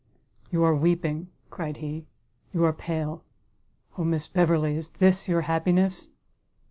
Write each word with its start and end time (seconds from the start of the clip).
"You 0.49 0.63
are 0.63 0.75
weeping!" 0.75 1.27
cried 1.51 1.77
he, 1.77 2.07
"you 2.51 2.65
are 2.65 2.73
pale! 2.73 3.23
Oh 3.99 4.03
Miss 4.03 4.25
Beverley! 4.27 4.75
is 4.75 4.89
this 4.89 5.27
your 5.29 5.41
happiness!" 5.41 6.09